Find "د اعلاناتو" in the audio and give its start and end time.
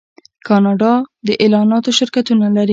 1.27-1.89